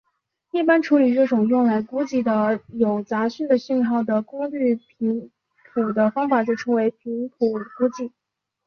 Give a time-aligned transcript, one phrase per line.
[0.49, 2.23] 一般处理这种用来估计
[2.69, 5.29] 有杂讯的讯号的功率频
[5.75, 8.11] 谱的方法就称为频谱估计。